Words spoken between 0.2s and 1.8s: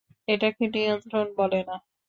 এটাকে নিয়ন্ত্রণ বলে না।